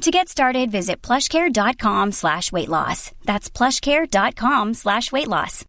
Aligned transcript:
To 0.00 0.10
get 0.10 0.28
started, 0.30 0.70
visit 0.70 1.02
plushcare.com 1.02 2.12
slash 2.12 2.52
weight 2.52 2.68
loss. 2.68 3.12
That's 3.26 3.50
plushcare.com 3.50 4.74
slash 4.74 5.12
weight 5.12 5.28
loss. 5.28 5.64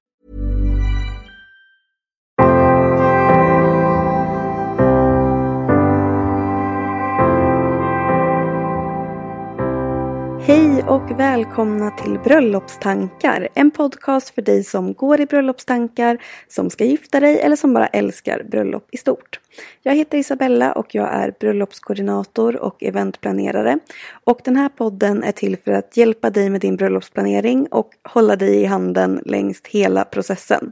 Hej 10.48 10.84
och 10.88 11.20
välkomna 11.20 11.92
till 11.92 12.20
Bröllopstankar. 12.20 13.48
En 13.54 13.72
podcast 13.72 14.30
för 14.30 14.42
dig 14.42 14.64
som 14.64 14.94
går 14.94 15.22
i 15.22 15.26
bröllopstankar, 15.26 16.18
som 16.48 16.70
ska 16.70 16.86
gifta 16.86 17.20
dig 17.20 17.40
eller 17.40 17.56
som 17.56 17.74
bara 17.74 17.88
älskar 17.88 18.44
bröllop 18.44 18.88
i 18.92 18.98
stort. 18.98 19.40
Jag 19.84 19.96
heter 19.96 20.18
Isabella 20.18 20.72
och 20.72 20.96
jag 20.96 21.14
är 21.14 21.34
bröllopskoordinator 21.40 22.56
och 22.58 22.84
eventplanerare. 22.84 23.80
Och 24.24 24.40
den 24.44 24.56
här 24.56 24.70
podden 24.70 25.24
är 25.24 25.32
till 25.32 25.58
för 25.58 25.72
att 25.72 25.98
hjälpa 25.98 26.30
dig 26.30 26.50
med 26.50 26.62
din 26.62 26.76
bröllopsplanering 26.76 27.68
och 27.72 27.90
hålla 28.04 28.36
dig 28.36 28.56
i 28.56 28.66
handen 28.66 29.22
längs 29.26 29.62
hela 29.70 30.06
processen. 30.06 30.72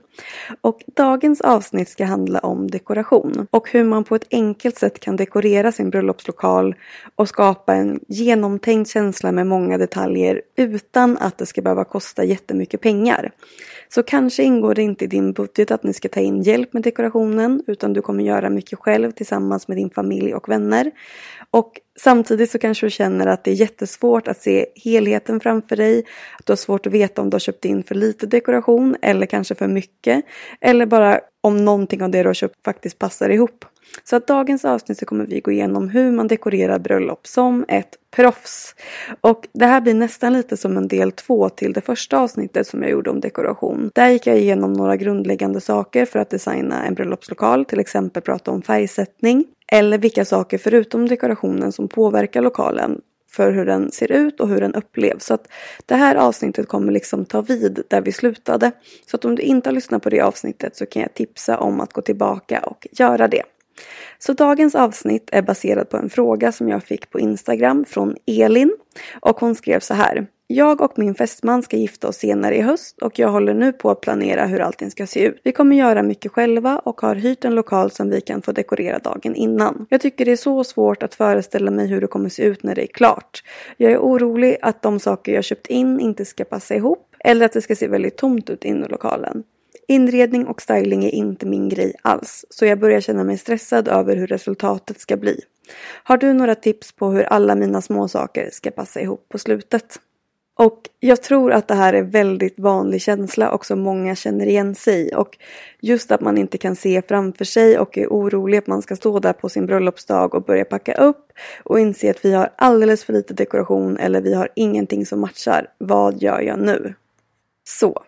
Och 0.61 0.83
dagens 0.95 1.41
avsnitt 1.41 1.89
ska 1.89 2.05
handla 2.05 2.39
om 2.39 2.71
dekoration 2.71 3.47
och 3.51 3.71
hur 3.71 3.83
man 3.83 4.03
på 4.03 4.15
ett 4.15 4.27
enkelt 4.31 4.77
sätt 4.77 4.99
kan 4.99 5.15
dekorera 5.15 5.71
sin 5.71 5.89
bröllopslokal 5.89 6.75
och 7.15 7.29
skapa 7.29 7.75
en 7.75 7.99
genomtänkt 8.07 8.91
känsla 8.91 9.31
med 9.31 9.47
många 9.47 9.77
detaljer 9.77 10.41
utan 10.55 11.17
att 11.17 11.37
det 11.37 11.45
ska 11.45 11.61
behöva 11.61 11.83
kosta 11.83 12.23
jättemycket 12.23 12.81
pengar. 12.81 13.31
Så 13.89 14.03
kanske 14.03 14.43
ingår 14.43 14.75
det 14.75 14.81
inte 14.81 15.05
i 15.05 15.07
din 15.07 15.33
budget 15.33 15.71
att 15.71 15.83
ni 15.83 15.93
ska 15.93 16.09
ta 16.09 16.19
in 16.19 16.41
hjälp 16.41 16.73
med 16.73 16.83
dekorationen 16.83 17.63
utan 17.67 17.93
du 17.93 18.01
kommer 18.01 18.23
göra 18.23 18.49
mycket 18.49 18.68
själv 18.77 19.11
tillsammans 19.11 19.67
med 19.67 19.77
din 19.77 19.89
familj 19.89 20.33
och 20.33 20.49
vänner. 20.49 20.91
Och 21.51 21.71
samtidigt 21.99 22.51
så 22.51 22.59
kanske 22.59 22.85
du 22.85 22.89
känner 22.89 23.27
att 23.27 23.43
det 23.43 23.51
är 23.51 23.55
jättesvårt 23.55 24.27
att 24.27 24.41
se 24.41 24.65
helheten 24.75 25.39
framför 25.39 25.75
dig. 25.75 26.03
Att 26.39 26.45
du 26.45 26.51
har 26.51 26.57
svårt 26.57 26.87
att 26.87 26.93
veta 26.93 27.21
om 27.21 27.29
du 27.29 27.35
har 27.35 27.39
köpt 27.39 27.65
in 27.65 27.83
för 27.83 27.95
lite 27.95 28.25
dekoration 28.25 28.95
eller 29.01 29.25
kanske 29.25 29.55
för 29.55 29.67
mycket. 29.67 30.25
Eller 30.61 30.85
bara 30.85 31.19
om 31.41 31.65
någonting 31.65 32.03
av 32.03 32.09
det 32.09 32.23
du 32.23 32.29
har 32.29 32.33
köpt 32.33 32.63
faktiskt 32.65 32.99
passar 32.99 33.29
ihop. 33.29 33.65
Så 34.03 34.15
att 34.15 34.27
dagens 34.27 34.65
avsnitt 34.65 34.97
så 34.97 35.05
kommer 35.05 35.25
vi 35.25 35.39
gå 35.39 35.51
igenom 35.51 35.89
hur 35.89 36.11
man 36.11 36.27
dekorerar 36.27 36.79
bröllop 36.79 37.27
som 37.27 37.65
ett 37.67 37.95
proffs. 38.11 38.75
Och 39.21 39.47
det 39.53 39.65
här 39.65 39.81
blir 39.81 39.93
nästan 39.93 40.33
lite 40.33 40.57
som 40.57 40.77
en 40.77 40.87
del 40.87 41.11
två 41.11 41.49
till 41.49 41.73
det 41.73 41.81
första 41.81 42.19
avsnittet 42.19 42.67
som 42.67 42.81
jag 42.81 42.91
gjorde 42.91 43.09
om 43.09 43.19
dekoration. 43.19 43.91
Där 43.95 44.09
gick 44.09 44.27
jag 44.27 44.37
igenom 44.37 44.73
några 44.73 44.95
grundläggande 44.95 45.61
saker 45.61 46.05
för 46.05 46.19
att 46.19 46.29
designa 46.29 46.85
en 46.85 46.93
bröllopslokal, 46.93 47.65
till 47.65 47.79
exempel 47.79 48.21
prata 48.21 48.51
om 48.51 48.61
färgsättning. 48.61 49.45
Eller 49.71 49.97
vilka 49.97 50.25
saker 50.25 50.57
förutom 50.57 51.07
dekorationen 51.07 51.71
som 51.71 51.87
påverkar 51.87 52.41
lokalen 52.41 53.01
för 53.31 53.51
hur 53.51 53.65
den 53.65 53.91
ser 53.91 54.11
ut 54.11 54.39
och 54.39 54.49
hur 54.49 54.61
den 54.61 54.75
upplevs. 54.75 55.25
Så 55.25 55.33
att 55.33 55.47
det 55.85 55.95
här 55.95 56.15
avsnittet 56.15 56.67
kommer 56.67 56.91
liksom 56.91 57.25
ta 57.25 57.41
vid 57.41 57.83
där 57.87 58.01
vi 58.01 58.11
slutade. 58.11 58.71
Så 59.11 59.15
att 59.15 59.25
om 59.25 59.35
du 59.35 59.41
inte 59.41 59.69
har 59.69 59.73
lyssnat 59.73 60.03
på 60.03 60.09
det 60.09 60.21
avsnittet 60.21 60.75
så 60.75 60.85
kan 60.85 61.01
jag 61.01 61.13
tipsa 61.13 61.57
om 61.57 61.81
att 61.81 61.93
gå 61.93 62.01
tillbaka 62.01 62.59
och 62.59 62.87
göra 62.91 63.27
det. 63.27 63.43
Så 64.19 64.33
dagens 64.33 64.75
avsnitt 64.75 65.29
är 65.31 65.41
baserat 65.41 65.89
på 65.89 65.97
en 65.97 66.09
fråga 66.09 66.51
som 66.51 66.69
jag 66.69 66.83
fick 66.83 67.09
på 67.09 67.19
Instagram 67.19 67.85
från 67.85 68.15
Elin. 68.25 68.77
Och 69.21 69.39
hon 69.39 69.55
skrev 69.55 69.79
så 69.79 69.93
här. 69.93 70.27
Jag 70.47 70.81
och 70.81 70.93
min 70.99 71.15
fästman 71.15 71.63
ska 71.63 71.77
gifta 71.77 72.07
oss 72.07 72.17
senare 72.17 72.55
i 72.55 72.61
höst 72.61 72.97
och 73.01 73.19
jag 73.19 73.29
håller 73.29 73.53
nu 73.53 73.73
på 73.73 73.91
att 73.91 74.01
planera 74.01 74.45
hur 74.45 74.59
allting 74.59 74.91
ska 74.91 75.07
se 75.07 75.23
ut. 75.23 75.41
Vi 75.43 75.51
kommer 75.51 75.75
göra 75.75 76.03
mycket 76.03 76.31
själva 76.31 76.79
och 76.79 77.01
har 77.01 77.15
hyrt 77.15 77.45
en 77.45 77.55
lokal 77.55 77.91
som 77.91 78.09
vi 78.09 78.21
kan 78.21 78.41
få 78.41 78.51
dekorera 78.51 78.99
dagen 78.99 79.35
innan. 79.35 79.85
Jag 79.89 80.01
tycker 80.01 80.25
det 80.25 80.31
är 80.31 80.35
så 80.35 80.63
svårt 80.63 81.03
att 81.03 81.15
föreställa 81.15 81.71
mig 81.71 81.87
hur 81.87 82.01
det 82.01 82.07
kommer 82.07 82.29
se 82.29 82.43
ut 82.43 82.63
när 82.63 82.75
det 82.75 82.83
är 82.83 82.93
klart. 82.93 83.43
Jag 83.77 83.91
är 83.91 83.97
orolig 83.97 84.57
att 84.61 84.81
de 84.81 84.99
saker 84.99 85.33
jag 85.33 85.43
köpt 85.43 85.67
in 85.67 85.99
inte 85.99 86.25
ska 86.25 86.43
passa 86.43 86.75
ihop 86.75 87.15
eller 87.19 87.45
att 87.45 87.53
det 87.53 87.61
ska 87.61 87.75
se 87.75 87.87
väldigt 87.87 88.17
tomt 88.17 88.49
ut 88.49 88.63
inne 88.63 88.85
i 88.85 88.89
lokalen. 88.89 89.43
Inredning 89.89 90.47
och 90.47 90.61
styling 90.61 91.05
är 91.05 91.15
inte 91.15 91.45
min 91.45 91.69
grej 91.69 91.93
alls, 92.01 92.45
så 92.49 92.65
jag 92.65 92.79
börjar 92.79 93.01
känna 93.01 93.23
mig 93.23 93.37
stressad 93.37 93.87
över 93.87 94.15
hur 94.15 94.27
resultatet 94.27 94.99
ska 94.99 95.17
bli. 95.17 95.41
Har 96.03 96.17
du 96.17 96.33
några 96.33 96.55
tips 96.55 96.91
på 96.91 97.11
hur 97.11 97.23
alla 97.23 97.55
mina 97.55 97.81
småsaker 97.81 98.49
ska 98.51 98.71
passa 98.71 99.01
ihop 99.01 99.29
på 99.29 99.37
slutet? 99.37 99.99
Och 100.57 100.81
jag 100.99 101.23
tror 101.23 101.51
att 101.51 101.67
det 101.67 101.75
här 101.75 101.93
är 101.93 102.01
väldigt 102.01 102.59
vanlig 102.59 103.01
känsla 103.01 103.51
och 103.51 103.65
som 103.65 103.79
många 103.79 104.15
känner 104.15 104.45
igen 104.45 104.75
sig. 104.75 105.15
Och 105.15 105.37
just 105.79 106.11
att 106.11 106.21
man 106.21 106.37
inte 106.37 106.57
kan 106.57 106.75
se 106.75 107.01
framför 107.07 107.45
sig 107.45 107.79
och 107.79 107.97
är 107.97 108.07
orolig 108.07 108.57
att 108.57 108.67
man 108.67 108.81
ska 108.81 108.95
stå 108.95 109.19
där 109.19 109.33
på 109.33 109.49
sin 109.49 109.65
bröllopsdag 109.65 110.35
och 110.35 110.43
börja 110.43 110.65
packa 110.65 110.93
upp 110.93 111.31
och 111.63 111.79
inse 111.79 112.11
att 112.11 112.25
vi 112.25 112.33
har 112.33 112.49
alldeles 112.55 113.03
för 113.03 113.13
lite 113.13 113.33
dekoration 113.33 113.97
eller 113.97 114.21
vi 114.21 114.33
har 114.33 114.49
ingenting 114.55 115.05
som 115.05 115.19
matchar. 115.19 115.67
Vad 115.77 116.21
gör 116.21 116.41
jag 116.41 116.59
nu? 116.59 116.93
Så, 117.63 118.03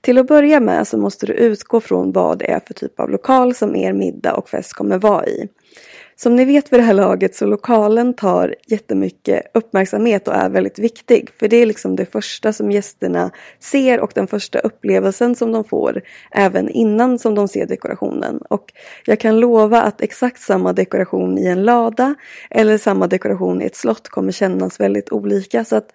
till 0.00 0.18
att 0.18 0.26
börja 0.26 0.60
med 0.60 0.88
så 0.88 0.98
måste 0.98 1.26
du 1.26 1.32
utgå 1.32 1.80
från 1.80 2.12
vad 2.12 2.38
det 2.38 2.50
är 2.50 2.60
för 2.66 2.74
typ 2.74 3.00
av 3.00 3.10
lokal 3.10 3.54
som 3.54 3.76
er 3.76 3.92
middag 3.92 4.34
och 4.34 4.48
fest 4.48 4.72
kommer 4.72 4.98
vara 4.98 5.26
i. 5.26 5.48
Som 6.20 6.36
ni 6.36 6.44
vet 6.44 6.72
vid 6.72 6.80
det 6.80 6.84
här 6.84 6.94
laget 6.94 7.34
så 7.34 7.46
lokalen 7.46 8.14
tar 8.14 8.54
jättemycket 8.66 9.42
uppmärksamhet 9.54 10.28
och 10.28 10.34
är 10.34 10.48
väldigt 10.48 10.78
viktig. 10.78 11.30
För 11.38 11.48
det 11.48 11.56
är 11.56 11.66
liksom 11.66 11.96
det 11.96 12.06
första 12.06 12.52
som 12.52 12.70
gästerna 12.70 13.30
ser 13.60 14.00
och 14.00 14.12
den 14.14 14.26
första 14.26 14.58
upplevelsen 14.58 15.34
som 15.34 15.52
de 15.52 15.64
får 15.64 16.02
även 16.30 16.68
innan 16.68 17.18
som 17.18 17.34
de 17.34 17.48
ser 17.48 17.66
dekorationen. 17.66 18.38
Och 18.50 18.72
jag 19.04 19.20
kan 19.20 19.40
lova 19.40 19.82
att 19.82 20.00
exakt 20.00 20.40
samma 20.40 20.72
dekoration 20.72 21.38
i 21.38 21.46
en 21.46 21.64
lada 21.64 22.14
eller 22.50 22.78
samma 22.78 23.06
dekoration 23.06 23.62
i 23.62 23.64
ett 23.64 23.76
slott 23.76 24.08
kommer 24.08 24.32
kännas 24.32 24.80
väldigt 24.80 25.12
olika. 25.12 25.64
Så 25.64 25.76
att 25.76 25.90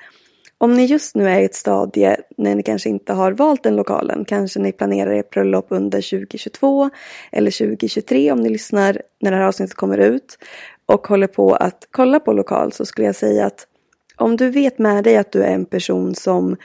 om 0.64 0.74
ni 0.74 0.86
just 0.86 1.16
nu 1.16 1.30
är 1.30 1.40
i 1.40 1.46
ett 1.46 1.56
stadie 1.56 2.18
när 2.38 2.56
ni 2.56 2.64
kanske 2.64 2.90
inte 2.90 3.14
har 3.14 3.32
valt 3.32 3.64
den 3.64 3.76
lokalen, 3.76 4.26
kanske 4.26 4.60
ni 4.60 4.72
planerar 4.72 5.12
ert 5.12 5.30
bröllop 5.30 5.66
under 5.70 6.02
2022 6.02 6.90
eller 7.32 7.52
2023 7.52 8.32
om 8.32 8.40
ni 8.40 8.50
lyssnar 8.50 9.02
när 9.22 9.32
det 9.32 9.38
här 9.38 9.44
avsnittet 9.44 9.76
kommer 9.76 9.98
ut 9.98 10.38
och 10.86 11.08
håller 11.08 11.28
på 11.28 11.56
att 11.56 11.88
kolla 11.92 12.20
på 12.20 12.34
lokal 12.34 12.72
så 12.72 12.86
skulle 12.86 13.08
jag 13.08 13.16
säga 13.16 13.46
att 13.46 13.68
om 14.16 14.38
du 14.38 14.50
vet 14.50 14.80
med 14.80 15.04
dig 15.04 15.18
att 15.18 15.32
du 15.32 15.44
är 15.44 15.54
en 15.54 15.66
person 15.66 16.16
som 16.16 16.58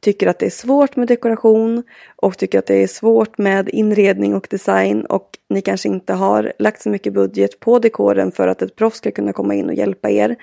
tycker 0.00 0.26
att 0.26 0.38
det 0.38 0.46
är 0.46 0.50
svårt 0.50 0.96
med 0.96 1.08
dekoration 1.08 1.82
och 2.16 2.38
tycker 2.38 2.58
att 2.58 2.66
det 2.66 2.82
är 2.82 2.86
svårt 2.86 3.38
med 3.38 3.68
inredning 3.68 4.34
och 4.34 4.46
design 4.50 5.04
och 5.04 5.30
ni 5.48 5.62
kanske 5.62 5.88
inte 5.88 6.12
har 6.12 6.52
lagt 6.58 6.82
så 6.82 6.88
mycket 6.88 7.12
budget 7.12 7.60
på 7.60 7.78
dekoren 7.78 8.32
för 8.32 8.48
att 8.48 8.62
ett 8.62 8.76
proffs 8.76 8.98
ska 8.98 9.10
kunna 9.10 9.32
komma 9.32 9.54
in 9.54 9.68
och 9.68 9.74
hjälpa 9.74 10.10
er 10.10 10.36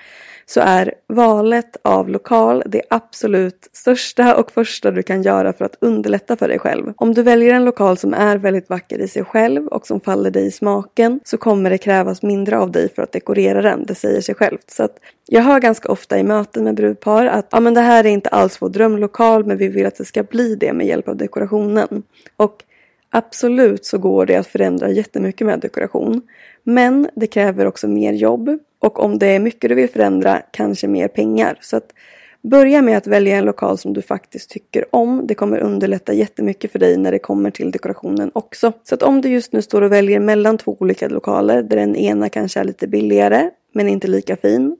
så 0.45 0.61
är 0.61 0.93
valet 1.07 1.77
av 1.81 2.09
lokal 2.09 2.63
det 2.65 2.81
absolut 2.89 3.69
största 3.71 4.35
och 4.35 4.51
första 4.51 4.91
du 4.91 5.03
kan 5.03 5.23
göra 5.23 5.53
för 5.53 5.65
att 5.65 5.77
underlätta 5.81 6.35
för 6.35 6.47
dig 6.47 6.59
själv. 6.59 6.93
Om 6.97 7.13
du 7.13 7.23
väljer 7.23 7.53
en 7.53 7.65
lokal 7.65 7.97
som 7.97 8.13
är 8.13 8.37
väldigt 8.37 8.69
vacker 8.69 8.99
i 8.99 9.07
sig 9.07 9.23
själv 9.23 9.67
och 9.67 9.87
som 9.87 9.99
faller 9.99 10.31
dig 10.31 10.45
i 10.45 10.51
smaken 10.51 11.19
så 11.23 11.37
kommer 11.37 11.69
det 11.69 11.77
krävas 11.77 12.21
mindre 12.21 12.57
av 12.59 12.71
dig 12.71 12.89
för 12.93 13.01
att 13.01 13.11
dekorera 13.11 13.61
den, 13.61 13.85
det 13.85 13.95
säger 13.95 14.21
sig 14.21 14.35
självt. 14.35 14.71
Så 14.71 14.83
att 14.83 14.97
jag 15.27 15.41
hör 15.41 15.59
ganska 15.59 15.89
ofta 15.89 16.19
i 16.19 16.23
möten 16.23 16.63
med 16.63 16.75
brudpar 16.75 17.25
att 17.25 17.47
ja, 17.51 17.59
men 17.59 17.73
det 17.73 17.81
här 17.81 18.03
är 18.03 18.09
inte 18.09 18.29
alls 18.29 18.61
vår 18.61 18.69
drömlokal 18.69 19.45
men 19.45 19.57
vi 19.57 19.67
vill 19.67 19.85
att 19.85 19.97
det 19.97 20.05
ska 20.05 20.23
bli 20.23 20.55
det 20.55 20.73
med 20.73 20.87
hjälp 20.87 21.07
av 21.07 21.17
dekorationen. 21.17 22.03
Och 22.37 22.63
Absolut 23.15 23.85
så 23.85 23.97
går 23.97 24.25
det 24.25 24.35
att 24.35 24.47
förändra 24.47 24.89
jättemycket 24.89 25.47
med 25.47 25.59
dekoration. 25.59 26.21
Men 26.63 27.09
det 27.15 27.27
kräver 27.27 27.65
också 27.65 27.87
mer 27.87 28.13
jobb. 28.13 28.59
Och 28.79 28.99
om 28.99 29.19
det 29.19 29.27
är 29.27 29.39
mycket 29.39 29.69
du 29.69 29.75
vill 29.75 29.89
förändra, 29.89 30.41
kanske 30.51 30.87
mer 30.87 31.07
pengar. 31.07 31.57
Så 31.61 31.77
att 31.77 31.93
börja 32.41 32.81
med 32.81 32.97
att 32.97 33.07
välja 33.07 33.37
en 33.37 33.45
lokal 33.45 33.77
som 33.77 33.93
du 33.93 34.01
faktiskt 34.01 34.49
tycker 34.49 34.95
om. 34.95 35.27
Det 35.27 35.35
kommer 35.35 35.57
underlätta 35.59 36.13
jättemycket 36.13 36.71
för 36.71 36.79
dig 36.79 36.97
när 36.97 37.11
det 37.11 37.19
kommer 37.19 37.51
till 37.51 37.71
dekorationen 37.71 38.31
också. 38.33 38.73
Så 38.83 38.95
att 38.95 39.03
om 39.03 39.21
du 39.21 39.29
just 39.29 39.53
nu 39.53 39.61
står 39.61 39.81
och 39.81 39.91
väljer 39.91 40.19
mellan 40.19 40.57
två 40.57 40.77
olika 40.79 41.07
lokaler 41.07 41.63
där 41.63 41.77
den 41.77 41.95
ena 41.95 42.29
kanske 42.29 42.59
är 42.59 42.63
lite 42.63 42.87
billigare 42.87 43.49
men 43.73 43.89
inte 43.89 44.07
lika 44.07 44.35
fin. 44.35 44.77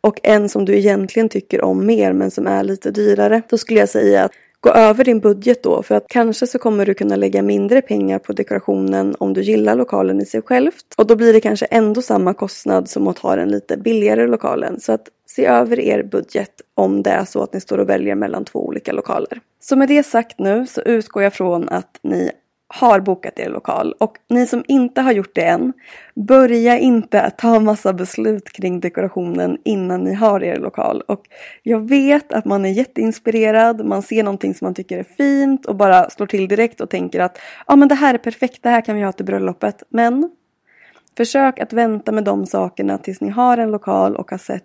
Och 0.00 0.20
en 0.22 0.48
som 0.48 0.64
du 0.64 0.76
egentligen 0.76 1.28
tycker 1.28 1.64
om 1.64 1.86
mer 1.86 2.12
men 2.12 2.30
som 2.30 2.46
är 2.46 2.64
lite 2.64 2.90
dyrare. 2.90 3.42
Då 3.48 3.58
skulle 3.58 3.80
jag 3.80 3.88
säga 3.88 4.24
att 4.24 4.32
gå 4.64 4.70
över 4.70 5.04
din 5.04 5.20
budget 5.20 5.62
då 5.62 5.82
för 5.82 5.94
att 5.94 6.08
kanske 6.08 6.46
så 6.46 6.58
kommer 6.58 6.86
du 6.86 6.94
kunna 6.94 7.16
lägga 7.16 7.42
mindre 7.42 7.82
pengar 7.82 8.18
på 8.18 8.32
dekorationen 8.32 9.14
om 9.18 9.32
du 9.32 9.42
gillar 9.42 9.74
lokalen 9.76 10.20
i 10.20 10.26
sig 10.26 10.42
självt 10.42 10.84
och 10.96 11.06
då 11.06 11.16
blir 11.16 11.32
det 11.32 11.40
kanske 11.40 11.66
ändå 11.66 12.02
samma 12.02 12.34
kostnad 12.34 12.88
som 12.88 13.08
att 13.08 13.18
ha 13.18 13.36
den 13.36 13.48
lite 13.48 13.76
billigare 13.76 14.26
lokalen 14.26 14.80
så 14.80 14.92
att 14.92 15.08
se 15.26 15.46
över 15.46 15.80
er 15.80 16.02
budget 16.02 16.50
om 16.74 17.02
det 17.02 17.10
är 17.10 17.24
så 17.24 17.42
att 17.42 17.52
ni 17.52 17.60
står 17.60 17.78
och 17.78 17.88
väljer 17.88 18.14
mellan 18.14 18.44
två 18.44 18.66
olika 18.66 18.92
lokaler. 18.92 19.40
Så 19.60 19.76
med 19.76 19.88
det 19.88 20.02
sagt 20.02 20.38
nu 20.38 20.66
så 20.66 20.80
utgår 20.80 21.22
jag 21.22 21.32
från 21.32 21.68
att 21.68 21.98
ni 22.02 22.30
har 22.74 23.00
bokat 23.00 23.38
er 23.38 23.48
lokal 23.48 23.94
och 23.98 24.18
ni 24.28 24.46
som 24.46 24.64
inte 24.68 25.00
har 25.00 25.12
gjort 25.12 25.34
det 25.34 25.44
än, 25.44 25.72
börja 26.14 26.78
inte 26.78 27.22
att 27.22 27.38
ta 27.38 27.60
massa 27.60 27.92
beslut 27.92 28.52
kring 28.52 28.80
dekorationen 28.80 29.58
innan 29.64 30.04
ni 30.04 30.14
har 30.14 30.42
er 30.42 30.56
lokal. 30.56 31.00
Och 31.00 31.24
jag 31.62 31.88
vet 31.88 32.32
att 32.32 32.44
man 32.44 32.64
är 32.64 32.70
jätteinspirerad, 32.70 33.84
man 33.86 34.02
ser 34.02 34.22
någonting 34.22 34.54
som 34.54 34.66
man 34.66 34.74
tycker 34.74 34.98
är 34.98 35.02
fint 35.02 35.66
och 35.66 35.76
bara 35.76 36.10
slår 36.10 36.26
till 36.26 36.48
direkt 36.48 36.80
och 36.80 36.90
tänker 36.90 37.20
att 37.20 37.38
ja 37.66 37.72
ah, 37.72 37.76
men 37.76 37.88
det 37.88 37.94
här 37.94 38.14
är 38.14 38.18
perfekt, 38.18 38.62
det 38.62 38.68
här 38.68 38.80
kan 38.80 38.96
vi 38.96 39.02
ha 39.02 39.12
till 39.12 39.26
bröllopet. 39.26 39.82
Men 39.88 40.30
försök 41.16 41.58
att 41.58 41.72
vänta 41.72 42.12
med 42.12 42.24
de 42.24 42.46
sakerna 42.46 42.98
tills 42.98 43.20
ni 43.20 43.30
har 43.30 43.58
en 43.58 43.70
lokal 43.70 44.16
och 44.16 44.30
har 44.30 44.38
sett 44.38 44.64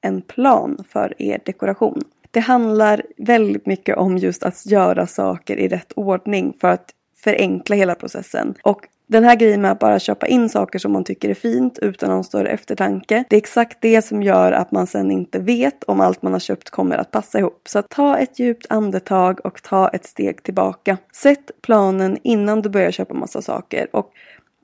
en 0.00 0.22
plan 0.22 0.84
för 0.88 1.22
er 1.22 1.40
dekoration. 1.44 2.00
Det 2.30 2.40
handlar 2.40 3.02
väldigt 3.16 3.66
mycket 3.66 3.96
om 3.96 4.18
just 4.18 4.42
att 4.42 4.66
göra 4.66 5.06
saker 5.06 5.56
i 5.56 5.68
rätt 5.68 5.92
ordning 5.96 6.56
för 6.60 6.68
att 6.68 6.90
förenkla 7.24 7.76
hela 7.76 7.94
processen. 7.94 8.54
Och 8.62 8.80
den 9.06 9.24
här 9.24 9.36
grejen 9.36 9.60
med 9.60 9.70
att 9.70 9.78
bara 9.78 9.98
köpa 9.98 10.26
in 10.26 10.48
saker 10.48 10.78
som 10.78 10.92
man 10.92 11.04
tycker 11.04 11.28
är 11.28 11.34
fint 11.34 11.78
utan 11.78 12.10
någon 12.10 12.24
större 12.24 12.48
eftertanke. 12.48 13.24
Det 13.30 13.36
är 13.36 13.38
exakt 13.38 13.78
det 13.80 14.02
som 14.02 14.22
gör 14.22 14.52
att 14.52 14.72
man 14.72 14.86
sen 14.86 15.10
inte 15.10 15.38
vet 15.38 15.84
om 15.84 16.00
allt 16.00 16.22
man 16.22 16.32
har 16.32 16.40
köpt 16.40 16.70
kommer 16.70 16.96
att 16.96 17.10
passa 17.10 17.38
ihop. 17.38 17.62
Så 17.68 17.82
ta 17.82 18.18
ett 18.18 18.38
djupt 18.38 18.66
andetag 18.68 19.46
och 19.46 19.62
ta 19.62 19.88
ett 19.88 20.06
steg 20.06 20.42
tillbaka. 20.42 20.98
Sätt 21.12 21.50
planen 21.62 22.18
innan 22.22 22.62
du 22.62 22.68
börjar 22.68 22.90
köpa 22.90 23.14
massa 23.14 23.42
saker. 23.42 23.88
Och 23.92 24.10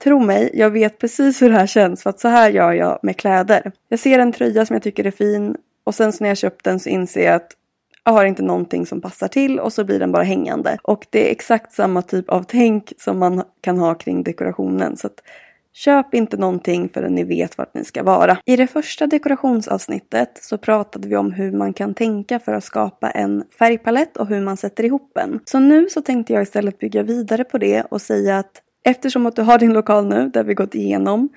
Tro 0.04 0.20
mig, 0.20 0.50
jag 0.54 0.70
vet 0.70 0.98
precis 0.98 1.42
hur 1.42 1.50
det 1.50 1.56
här 1.56 1.66
känns 1.66 2.02
för 2.02 2.10
att 2.10 2.20
så 2.20 2.28
här 2.28 2.50
gör 2.50 2.72
jag 2.72 2.98
med 3.02 3.16
kläder. 3.16 3.72
Jag 3.88 3.98
ser 3.98 4.18
en 4.18 4.32
tröja 4.32 4.66
som 4.66 4.74
jag 4.74 4.82
tycker 4.82 5.06
är 5.06 5.10
fin 5.10 5.56
och 5.84 5.94
sen 5.94 6.12
så 6.12 6.24
när 6.24 6.30
jag 6.30 6.38
köpt 6.38 6.64
den 6.64 6.80
så 6.80 6.88
inser 6.88 7.24
jag 7.24 7.34
att 7.34 7.52
jag 8.10 8.14
har 8.14 8.24
inte 8.24 8.42
någonting 8.42 8.86
som 8.86 9.00
passar 9.00 9.28
till 9.28 9.60
och 9.60 9.72
så 9.72 9.84
blir 9.84 9.98
den 9.98 10.12
bara 10.12 10.22
hängande. 10.22 10.78
Och 10.82 11.06
det 11.10 11.28
är 11.28 11.32
exakt 11.32 11.72
samma 11.72 12.02
typ 12.02 12.28
av 12.28 12.42
tänk 12.42 12.92
som 12.98 13.18
man 13.18 13.42
kan 13.60 13.78
ha 13.78 13.94
kring 13.94 14.22
dekorationen. 14.22 14.96
Så 14.96 15.06
att 15.06 15.20
Köp 15.72 16.14
inte 16.14 16.36
någonting 16.36 16.88
förrän 16.94 17.14
ni 17.14 17.24
vet 17.24 17.58
vart 17.58 17.74
ni 17.74 17.84
ska 17.84 18.02
vara. 18.02 18.38
I 18.44 18.56
det 18.56 18.66
första 18.66 19.06
dekorationsavsnittet 19.06 20.38
så 20.42 20.58
pratade 20.58 21.08
vi 21.08 21.16
om 21.16 21.32
hur 21.32 21.52
man 21.52 21.72
kan 21.72 21.94
tänka 21.94 22.40
för 22.40 22.52
att 22.52 22.64
skapa 22.64 23.10
en 23.10 23.44
färgpalett 23.58 24.16
och 24.16 24.26
hur 24.26 24.40
man 24.40 24.56
sätter 24.56 24.84
ihop 24.84 25.18
en. 25.18 25.40
Så 25.44 25.58
nu 25.58 25.88
så 25.88 26.00
tänkte 26.00 26.32
jag 26.32 26.42
istället 26.42 26.78
bygga 26.78 27.02
vidare 27.02 27.44
på 27.44 27.58
det 27.58 27.82
och 27.82 28.02
säga 28.02 28.38
att 28.38 28.62
eftersom 28.84 29.26
att 29.26 29.36
du 29.36 29.42
har 29.42 29.58
din 29.58 29.72
lokal 29.72 30.06
nu, 30.06 30.28
där 30.28 30.44
vi 30.44 30.54
gått 30.54 30.74
igenom, 30.74 31.28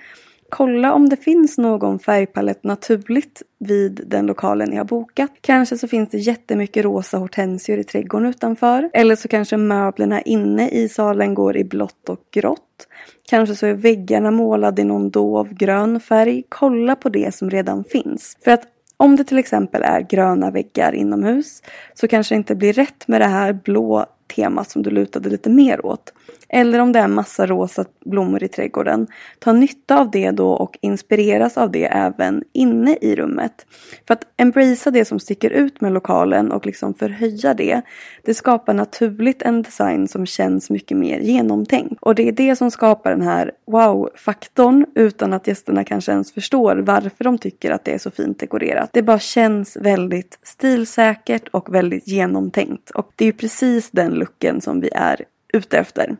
Kolla 0.56 0.94
om 0.94 1.10
det 1.10 1.18
finns 1.18 1.58
någon 1.58 2.00
färgpalett 2.00 2.64
naturligt 2.64 3.42
vid 3.60 4.04
den 4.08 4.26
lokalen 4.26 4.70
ni 4.70 4.76
har 4.76 4.86
bokat. 4.86 5.32
Kanske 5.42 5.78
så 5.78 5.88
finns 5.88 6.10
det 6.10 6.18
jättemycket 6.18 6.86
rosa 6.86 7.18
hortensior 7.18 7.80
i 7.80 7.84
trädgården 7.84 8.30
utanför. 8.30 8.90
Eller 8.94 9.16
så 9.16 9.28
kanske 9.28 9.58
möblerna 9.58 10.22
inne 10.22 10.70
i 10.70 10.90
salen 10.90 11.34
går 11.34 11.58
i 11.58 11.64
blått 11.64 12.10
och 12.10 12.20
grått. 12.32 12.88
Kanske 13.30 13.56
så 13.56 13.66
är 13.66 13.74
väggarna 13.74 14.32
målade 14.32 14.82
i 14.82 14.86
någon 14.86 15.10
dov 15.10 15.54
grön 15.54 16.00
färg. 16.00 16.44
Kolla 16.50 16.96
på 16.96 17.10
det 17.10 17.36
som 17.36 17.50
redan 17.50 17.84
finns. 17.84 18.38
För 18.44 18.52
att 18.52 18.64
om 18.98 19.16
det 19.16 19.24
till 19.24 19.38
exempel 19.38 19.82
är 19.84 20.02
gröna 20.02 20.52
väggar 20.52 20.96
inomhus 20.96 21.62
så 21.94 22.08
kanske 22.08 22.36
det 22.36 22.38
inte 22.38 22.56
blir 22.56 22.74
rätt 22.74 23.08
med 23.08 23.22
det 23.22 23.28
här 23.28 23.54
blå 23.54 24.06
temat 24.36 24.70
som 24.70 24.84
du 24.84 24.90
lutade 24.90 25.30
lite 25.30 25.50
mer 25.50 25.86
åt. 25.86 26.14
Eller 26.56 26.80
om 26.80 26.92
det 26.92 27.00
är 27.00 27.08
massa 27.08 27.46
rosa 27.46 27.86
blommor 28.06 28.44
i 28.44 28.48
trädgården. 28.48 29.08
Ta 29.40 29.54
nytta 29.54 30.00
av 30.00 30.12
det 30.12 30.32
då 30.32 30.50
och 30.50 30.78
inspireras 30.82 31.58
av 31.58 31.72
det 31.72 31.86
även 31.86 32.44
inne 32.54 32.98
i 33.02 33.16
rummet. 33.16 33.66
För 34.08 34.14
att 34.14 34.24
embracea 34.38 34.92
det 34.92 35.06
som 35.06 35.20
sticker 35.20 35.50
ut 35.50 35.82
med 35.82 35.94
lokalen 35.94 36.52
och 36.52 36.66
liksom 36.66 36.94
förhöja 36.94 37.54
det. 37.54 37.82
Det 38.24 38.34
skapar 38.34 38.74
naturligt 38.74 39.42
en 39.42 39.62
design 39.62 40.08
som 40.08 40.26
känns 40.26 40.70
mycket 40.70 40.98
mer 40.98 41.20
genomtänkt. 41.20 41.96
Och 42.02 42.16
det 42.16 42.28
är 42.28 42.32
det 42.32 42.56
som 42.56 42.72
skapar 42.72 43.12
den 43.12 43.22
här 43.22 43.52
wow-faktorn 43.68 44.86
utan 44.96 45.34
att 45.34 45.48
gästerna 45.48 45.84
kanske 45.84 46.12
ens 46.12 46.34
förstår 46.34 46.76
varför 46.76 47.24
de 47.24 47.38
tycker 47.38 47.72
att 47.72 47.86
det 47.86 47.94
är 47.94 47.98
så 47.98 48.12
fint 48.12 48.40
dekorerat. 48.40 48.90
Det 48.94 49.02
bara 49.02 49.20
känns 49.20 49.78
väldigt 49.78 50.40
stilsäkert 50.44 51.48
och 51.48 51.76
väldigt 51.76 52.08
genomtänkt. 52.08 52.90
Och 52.90 53.12
det 53.16 53.24
är 53.24 53.28
ju 53.28 53.34
precis 53.34 53.92
den 53.92 54.12
looken 54.12 54.62
som 54.62 54.82
vi 54.82 54.90
är 54.94 55.26
ute 55.54 55.78
efter. 55.78 56.16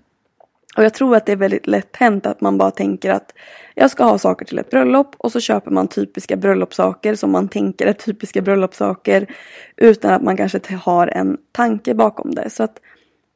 Och 0.78 0.84
jag 0.84 0.94
tror 0.94 1.16
att 1.16 1.26
det 1.26 1.32
är 1.32 1.36
väldigt 1.36 1.68
lätt 1.68 1.96
hänt 1.96 2.26
att 2.26 2.42
man 2.42 2.58
bara 2.58 2.72
tänker 2.72 3.12
att 3.12 3.34
jag 3.76 3.92
ska 3.92 4.04
ha 4.04 4.18
saker 4.18 4.46
till 4.46 4.60
ett 4.60 4.70
bröllop 4.70 5.16
och 5.18 5.32
så 5.32 5.40
köper 5.40 5.72
man 5.72 5.88
typiska 5.88 6.36
bröllopssaker 6.36 7.16
som 7.16 7.32
man 7.32 7.48
tänker 7.48 7.88
är 7.88 7.94
typiska 7.94 8.42
bröllopssaker 8.42 9.28
utan 9.78 10.14
att 10.14 10.22
man 10.22 10.38
kanske 10.38 10.76
har 10.76 11.08
en 11.08 11.38
tanke 11.52 11.94
bakom 11.94 12.36
det. 12.36 12.50
Så 12.50 12.64
att 12.64 12.80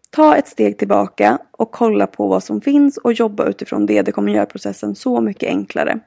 ta 0.10 0.36
ett 0.36 0.48
steg 0.48 0.78
tillbaka 0.78 1.38
och 1.52 1.72
kolla 1.72 2.08
på 2.08 2.28
vad 2.28 2.44
som 2.44 2.62
finns 2.62 2.98
och 2.98 3.14
jobba 3.14 3.46
utifrån 3.46 3.86
det. 3.86 4.02
Det 4.02 4.12
kommer 4.12 4.32
göra 4.34 4.46
processen 4.46 4.96
så 4.96 5.22
mycket 5.22 5.50
enklare. 5.50 6.00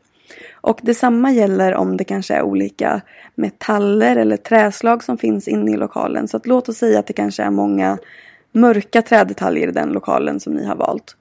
Och 0.53 0.81
detsamma 0.83 1.33
gäller 1.33 1.75
om 1.75 1.97
det 1.97 2.05
kanske 2.05 2.35
är 2.35 2.43
olika 2.43 3.01
metaller 3.35 4.17
eller 4.17 4.37
träslag 4.37 5.05
som 5.05 5.19
finns 5.19 5.49
inne 5.49 5.71
i 5.71 5.77
lokalen. 5.77 6.29
Så 6.29 6.37
att 6.37 6.47
låt 6.47 6.69
oss 6.69 6.77
säga 6.77 6.99
att 6.99 7.07
det 7.07 7.13
kanske 7.13 7.43
är 7.43 7.51
många 7.51 7.99
mörka 8.53 9.03
trädetaljer 9.03 9.69
i 9.69 9.73
den 9.73 9.89
lokalen 9.89 10.41
som 10.41 10.53
ni 10.53 10.67
har 10.67 10.77
valt 10.77 11.17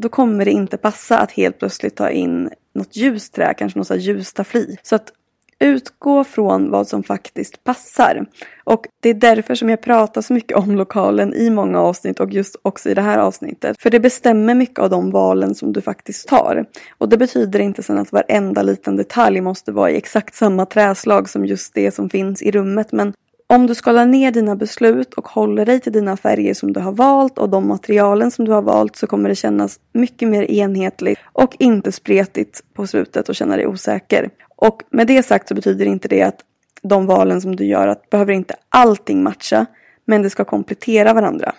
då 0.00 0.08
kommer 0.08 0.44
det 0.44 0.50
inte 0.50 0.76
passa 0.76 1.18
att 1.18 1.32
helt 1.32 1.58
plötsligt 1.58 1.96
ta 1.96 2.10
in 2.10 2.50
något 2.74 2.96
ljust 2.96 3.34
trä, 3.34 3.54
kanske 3.54 3.78
något 3.78 3.96
ljustafli. 3.96 4.76
Så 4.82 4.94
att 4.94 5.12
utgå 5.60 6.24
från 6.24 6.70
vad 6.70 6.88
som 6.88 7.02
faktiskt 7.02 7.64
passar. 7.64 8.26
Och 8.64 8.86
det 9.00 9.08
är 9.08 9.14
därför 9.14 9.54
som 9.54 9.68
jag 9.68 9.82
pratar 9.82 10.22
så 10.22 10.32
mycket 10.32 10.56
om 10.56 10.76
lokalen 10.76 11.34
i 11.34 11.50
många 11.50 11.80
avsnitt 11.80 12.20
och 12.20 12.32
just 12.32 12.56
också 12.62 12.88
i 12.88 12.94
det 12.94 13.02
här 13.02 13.18
avsnittet. 13.18 13.76
För 13.82 13.90
det 13.90 14.00
bestämmer 14.00 14.54
mycket 14.54 14.78
av 14.78 14.90
de 14.90 15.10
valen 15.10 15.54
som 15.54 15.72
du 15.72 15.80
faktiskt 15.80 16.28
tar. 16.28 16.64
Och 16.98 17.08
det 17.08 17.16
betyder 17.16 17.58
inte 17.58 17.82
sen 17.82 17.98
att 17.98 18.12
varenda 18.12 18.62
liten 18.62 18.96
detalj 18.96 19.40
måste 19.40 19.72
vara 19.72 19.90
i 19.90 19.96
exakt 19.96 20.34
samma 20.34 20.66
träslag 20.66 21.28
som 21.28 21.46
just 21.46 21.74
det 21.74 21.90
som 21.90 22.10
finns 22.10 22.42
i 22.42 22.50
rummet. 22.50 22.92
Men 22.92 23.12
om 23.50 23.66
du 23.66 23.74
skalar 23.74 24.06
ner 24.06 24.30
dina 24.30 24.56
beslut 24.56 25.14
och 25.14 25.28
håller 25.28 25.66
dig 25.66 25.80
till 25.80 25.92
dina 25.92 26.16
färger 26.16 26.54
som 26.54 26.72
du 26.72 26.80
har 26.80 26.92
valt 26.92 27.38
och 27.38 27.48
de 27.48 27.68
materialen 27.68 28.30
som 28.30 28.44
du 28.44 28.52
har 28.52 28.62
valt 28.62 28.96
så 28.96 29.06
kommer 29.06 29.28
det 29.28 29.34
kännas 29.34 29.80
mycket 29.92 30.28
mer 30.28 30.50
enhetligt 30.50 31.18
och 31.32 31.56
inte 31.58 31.92
spretigt 31.92 32.64
på 32.74 32.86
slutet 32.86 33.28
och 33.28 33.34
känna 33.34 33.56
dig 33.56 33.66
osäker. 33.66 34.30
Och 34.56 34.82
med 34.90 35.06
det 35.06 35.22
sagt 35.22 35.48
så 35.48 35.54
betyder 35.54 35.86
inte 35.86 36.08
det 36.08 36.22
att 36.22 36.40
de 36.82 37.06
valen 37.06 37.40
som 37.40 37.56
du 37.56 37.64
gör 37.64 37.88
att 37.88 38.10
behöver 38.10 38.32
inte 38.32 38.54
allting 38.68 39.22
matcha 39.22 39.66
men 40.04 40.22
det 40.22 40.30
ska 40.30 40.44
komplettera 40.44 41.14
varandra. 41.14 41.52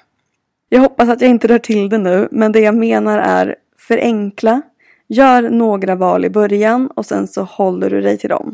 Jag 0.69 0.81
hoppas 0.81 1.10
att 1.10 1.21
jag 1.21 1.29
inte 1.29 1.48
rör 1.48 1.60
till 1.60 1.89
det 1.89 1.98
nu 1.98 2.27
men 2.31 2.51
det 2.51 2.60
jag 2.60 2.75
menar 2.75 3.19
är 3.19 3.55
förenkla. 3.77 4.62
Gör 5.07 5.50
några 5.50 5.95
val 5.95 6.25
i 6.25 6.29
början 6.29 6.88
och 6.88 7.05
sen 7.05 7.27
så 7.27 7.43
håller 7.43 7.89
du 7.89 8.01
dig 8.01 8.17
till 8.17 8.29
dem. 8.29 8.53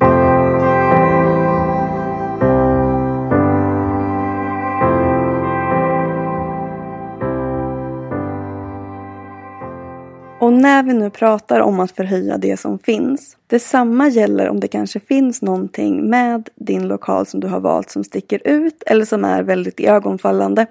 Och 10.47 10.53
när 10.53 10.83
vi 10.83 10.93
nu 10.93 11.09
pratar 11.09 11.59
om 11.59 11.79
att 11.79 11.91
förhöja 11.91 12.37
det 12.37 12.57
som 12.57 12.79
finns. 12.79 13.37
Detsamma 13.47 14.07
gäller 14.07 14.49
om 14.49 14.59
det 14.59 14.67
kanske 14.67 14.99
finns 14.99 15.41
någonting 15.41 16.09
med 16.09 16.49
din 16.55 16.87
lokal 16.87 17.25
som 17.25 17.39
du 17.39 17.47
har 17.47 17.59
valt 17.59 17.89
som 17.89 18.03
sticker 18.03 18.47
ut 18.47 18.83
eller 18.85 19.05
som 19.05 19.25
är 19.25 19.43
väldigt 19.43 19.79
ögonfallande. 19.79 20.65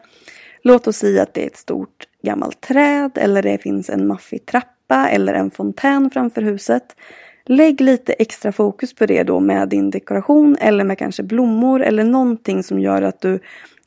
Låt 0.62 0.86
oss 0.86 0.96
säga 0.96 1.22
att 1.22 1.34
det 1.34 1.42
är 1.42 1.46
ett 1.46 1.56
stort 1.56 2.08
gammalt 2.22 2.60
träd 2.60 3.10
eller 3.14 3.42
det 3.42 3.58
finns 3.58 3.90
en 3.90 4.06
maffig 4.06 4.46
trappa 4.46 5.08
eller 5.08 5.34
en 5.34 5.50
fontän 5.50 6.10
framför 6.10 6.42
huset. 6.42 6.96
Lägg 7.44 7.80
lite 7.80 8.12
extra 8.12 8.52
fokus 8.52 8.94
på 8.94 9.06
det 9.06 9.22
då 9.22 9.40
med 9.40 9.68
din 9.68 9.90
dekoration 9.90 10.56
eller 10.60 10.84
med 10.84 10.98
kanske 10.98 11.22
blommor 11.22 11.82
eller 11.82 12.04
någonting 12.04 12.62
som 12.62 12.80
gör 12.80 13.02
att 13.02 13.20
du 13.20 13.40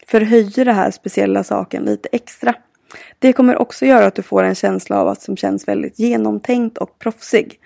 förhöjer 0.07 0.65
den 0.65 0.75
här 0.75 0.91
speciella 0.91 1.43
saken 1.43 1.83
lite 1.83 2.09
extra. 2.11 2.53
Det 3.19 3.33
kommer 3.33 3.61
också 3.61 3.85
göra 3.85 4.05
att 4.05 4.15
du 4.15 4.21
får 4.21 4.43
en 4.43 4.55
känsla 4.55 5.01
av 5.01 5.07
att 5.07 5.21
som 5.21 5.37
känns 5.37 5.67
väldigt 5.67 5.99
genomtänkt 5.99 6.77
och 6.77 6.99
proffsig. 6.99 7.59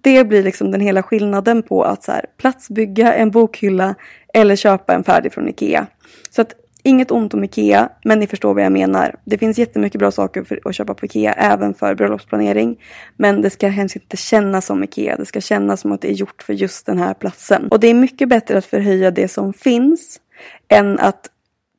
Det 0.00 0.24
blir 0.24 0.42
liksom 0.42 0.70
den 0.70 0.80
hela 0.80 1.02
skillnaden 1.02 1.62
på 1.62 1.82
att 1.82 2.04
så 2.04 2.12
här, 2.12 2.24
platsbygga 2.36 3.14
en 3.14 3.30
bokhylla 3.30 3.94
eller 4.34 4.56
köpa 4.56 4.94
en 4.94 5.04
färdig 5.04 5.32
från 5.32 5.48
Ikea. 5.48 5.86
Så 6.30 6.42
att 6.42 6.54
Inget 6.82 7.10
ont 7.10 7.34
om 7.34 7.44
Ikea, 7.44 7.88
men 8.04 8.18
ni 8.18 8.26
förstår 8.26 8.54
vad 8.54 8.64
jag 8.64 8.72
menar. 8.72 9.14
Det 9.24 9.38
finns 9.38 9.58
jättemycket 9.58 9.98
bra 9.98 10.10
saker 10.10 10.44
för 10.44 10.60
att 10.64 10.74
köpa 10.74 10.94
på 10.94 11.06
Ikea, 11.06 11.32
även 11.32 11.74
för 11.74 11.94
bröllopsplanering. 11.94 12.76
Men 13.16 13.42
det 13.42 13.50
ska 13.50 13.68
helst 13.68 13.96
inte 13.96 14.16
kännas 14.16 14.66
som 14.66 14.84
Ikea. 14.84 15.16
Det 15.16 15.26
ska 15.26 15.40
kännas 15.40 15.80
som 15.80 15.92
att 15.92 16.00
det 16.00 16.10
är 16.10 16.14
gjort 16.14 16.42
för 16.42 16.52
just 16.52 16.86
den 16.86 16.98
här 16.98 17.14
platsen. 17.14 17.68
Och 17.68 17.80
det 17.80 17.88
är 17.88 17.94
mycket 17.94 18.28
bättre 18.28 18.58
att 18.58 18.64
förhöja 18.64 19.10
det 19.10 19.28
som 19.28 19.52
finns 19.52 20.20
än 20.68 20.98
att 20.98 21.30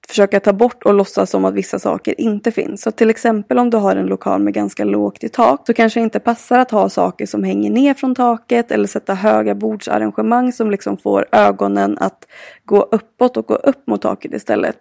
försöka 0.09 0.39
ta 0.39 0.53
bort 0.53 0.83
och 0.83 0.93
låtsas 0.93 1.29
som 1.29 1.45
att 1.45 1.53
vissa 1.53 1.79
saker 1.79 2.21
inte 2.21 2.51
finns. 2.51 2.81
Så 2.81 2.91
till 2.91 3.09
exempel 3.09 3.59
om 3.59 3.69
du 3.69 3.77
har 3.77 3.95
en 3.95 4.05
lokal 4.05 4.41
med 4.41 4.53
ganska 4.53 4.83
lågt 4.83 5.23
i 5.23 5.29
tak 5.29 5.67
så 5.67 5.73
kanske 5.73 5.99
det 5.99 6.03
inte 6.03 6.19
passar 6.19 6.59
att 6.59 6.71
ha 6.71 6.89
saker 6.89 7.25
som 7.25 7.43
hänger 7.43 7.71
ner 7.71 7.93
från 7.93 8.15
taket 8.15 8.71
eller 8.71 8.87
sätta 8.87 9.13
höga 9.13 9.55
bordsarrangemang 9.55 10.51
som 10.53 10.71
liksom 10.71 10.97
får 10.97 11.25
ögonen 11.31 11.97
att 11.97 12.27
gå 12.65 12.81
uppåt 12.81 13.37
och 13.37 13.45
gå 13.45 13.55
upp 13.55 13.87
mot 13.87 14.01
taket 14.01 14.33
istället. 14.33 14.77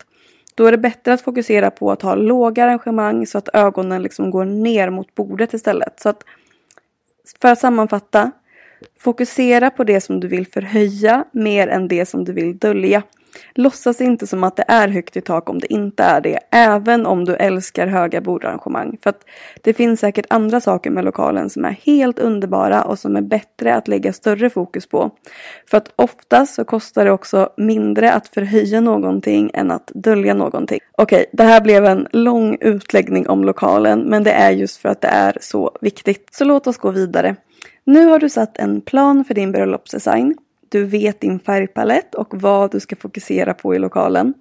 Då 0.55 0.67
är 0.67 0.73
det 0.73 0.79
bättre 0.79 1.13
att 1.13 1.21
fokusera 1.21 1.71
på 1.71 1.93
att 1.93 2.03
ha 2.03 2.15
låga 2.15 2.65
arrangemang 2.65 3.27
så 3.27 3.39
att 3.39 3.49
ögonen 3.53 4.03
liksom 4.03 4.31
går 4.31 4.45
ner 4.45 4.91
mot 4.91 5.15
bordet 5.15 5.55
istället. 5.55 6.01
Så 6.01 6.09
att, 6.09 6.25
för 7.43 7.49
att 7.49 7.59
sammanfatta, 7.59 8.31
fokusera 8.99 9.71
på 9.71 9.85
det 9.85 10.01
som 10.01 10.21
du 10.21 10.29
vill 10.29 10.47
förhöja 10.47 11.25
mer 11.33 11.69
än 11.69 11.89
det 11.89 12.07
som 12.07 12.25
du 12.25 12.33
vill 12.33 12.59
dölja. 12.59 13.03
Låtsas 13.55 14.01
inte 14.01 14.27
som 14.27 14.45
att 14.45 14.57
det 14.57 14.65
är 14.69 14.89
högt 14.89 15.17
i 15.17 15.21
tak 15.21 15.49
om 15.49 15.59
det 15.59 15.73
inte 15.73 16.03
är 16.03 16.21
det, 16.21 16.39
även 16.51 17.07
om 17.07 17.25
du 17.25 17.35
älskar 17.35 17.87
höga 17.87 18.21
bordarrangemang. 18.21 18.99
För 19.03 19.11
att 19.11 19.25
det 19.63 19.75
finns 19.75 20.01
säkert 20.01 20.27
andra 20.31 20.61
saker 20.61 20.91
med 20.91 21.05
lokalen 21.05 21.51
som 21.51 21.65
är 21.65 21.71
helt 21.71 22.19
underbara 22.19 22.83
och 22.83 22.99
som 22.99 23.17
är 23.17 23.21
bättre 23.21 23.75
att 23.75 23.89
lägga 23.89 24.13
större 24.13 24.51
fokus 24.51 24.87
på. 24.87 25.11
För 25.71 25.77
att 25.77 25.93
oftast 25.97 26.55
så 26.55 26.65
kostar 26.65 27.05
det 27.05 27.11
också 27.11 27.49
mindre 27.57 28.13
att 28.13 28.29
förhöja 28.29 28.81
någonting 28.81 29.51
än 29.55 29.71
att 29.71 29.91
dölja 29.95 30.35
någonting. 30.35 30.79
Okej, 30.93 31.25
det 31.33 31.43
här 31.43 31.61
blev 31.61 31.85
en 31.85 32.07
lång 32.13 32.57
utläggning 32.61 33.29
om 33.29 33.45
lokalen, 33.45 34.01
men 34.01 34.25
det 34.25 34.33
är 34.33 34.51
just 34.51 34.77
för 34.77 34.89
att 34.89 35.01
det 35.01 35.09
är 35.09 35.39
så 35.41 35.79
viktigt. 35.81 36.29
Så 36.35 36.45
låt 36.45 36.67
oss 36.67 36.79
gå 36.79 36.91
vidare. 36.91 37.37
Nu 37.85 38.07
har 38.07 38.19
du 38.19 38.29
satt 38.29 38.59
en 38.59 38.81
plan 38.81 39.25
för 39.25 39.35
din 39.35 39.53
bröllopsdesign. 39.53 40.37
Du 40.69 40.85
vet 40.85 41.21
din 41.21 41.41
färgpalett 41.41 42.15
och 42.15 42.43
vad 42.43 42.71
du 42.71 42.81
ska 42.81 42.97
fokusera 42.97 43.55
på 43.55 43.75
i 43.75 43.79
lokalen. 43.79 44.35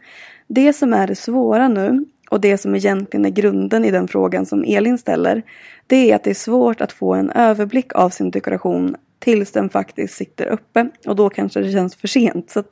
Det 0.47 0.73
som 0.73 0.93
är 0.93 1.07
det 1.07 1.15
svåra 1.15 1.67
nu 1.67 2.05
och 2.29 2.41
det 2.41 2.57
som 2.57 2.75
egentligen 2.75 3.25
är 3.25 3.29
grunden 3.29 3.85
i 3.85 3.91
den 3.91 4.07
frågan 4.07 4.45
som 4.45 4.63
Elin 4.63 4.97
ställer. 4.97 5.43
Det 5.87 6.11
är 6.11 6.15
att 6.15 6.23
det 6.23 6.29
är 6.29 6.33
svårt 6.33 6.81
att 6.81 6.91
få 6.91 7.13
en 7.13 7.31
överblick 7.31 7.95
av 7.95 8.09
sin 8.09 8.31
dekoration 8.31 8.95
tills 9.19 9.51
den 9.51 9.69
faktiskt 9.69 10.13
sitter 10.13 10.47
uppe. 10.47 10.89
Och 11.05 11.15
då 11.15 11.29
kanske 11.29 11.59
det 11.59 11.71
känns 11.71 11.95
för 11.95 12.07
sent. 12.07 12.49
Så 12.49 12.59
att, 12.59 12.71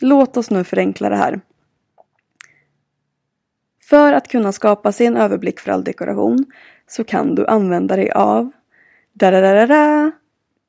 låt 0.00 0.36
oss 0.36 0.50
nu 0.50 0.64
förenkla 0.64 1.08
det 1.08 1.16
här. 1.16 1.40
För 3.88 4.12
att 4.12 4.28
kunna 4.28 4.52
skapa 4.52 4.92
sig 4.92 5.06
en 5.06 5.16
överblick 5.16 5.60
för 5.60 5.72
all 5.72 5.84
dekoration 5.84 6.46
så 6.86 7.04
kan 7.04 7.34
du 7.34 7.46
använda 7.46 7.96
dig 7.96 8.10
av 8.10 8.50
da 9.12 9.30
-da 9.30 9.42
-da 9.42 9.66
-da, 9.66 10.12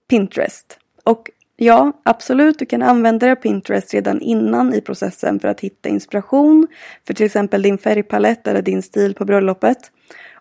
Pinterest. 0.10 0.80
Och 1.04 1.30
Ja, 1.58 1.92
absolut. 2.04 2.60
Du 2.60 2.66
kan 2.66 2.82
använda 2.82 3.26
dig 3.26 3.32
av 3.32 3.36
Pinterest 3.36 3.94
redan 3.94 4.22
innan 4.22 4.74
i 4.74 4.82
processen 4.82 5.40
för 5.40 5.48
att 5.48 5.60
hitta 5.60 5.90
inspiration 5.90 6.68
för 7.08 7.14
till 7.14 7.26
exempel 7.26 7.62
din 7.62 7.78
färgpalett 7.78 8.48
eller 8.48 8.62
din 8.62 8.82
stil 8.82 9.14
på 9.14 9.26
bröllopet. 9.26 9.92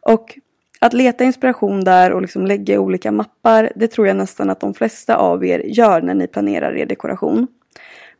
Och 0.01 0.39
att 0.79 0.93
leta 0.93 1.25
inspiration 1.25 1.85
där 1.85 2.13
och 2.13 2.23
liksom 2.23 2.47
lägga 2.47 2.81
olika 2.81 3.13
mappar, 3.13 3.73
det 3.77 3.89
tror 3.89 4.07
jag 4.07 4.17
nästan 4.17 4.51
att 4.51 4.61
de 4.61 4.75
flesta 4.75 5.17
av 5.17 5.45
er 5.45 5.59
gör 5.59 6.03
när 6.03 6.15
ni 6.15 6.27
planerar 6.27 6.77
er 6.77 6.87
dekoration. 6.87 7.47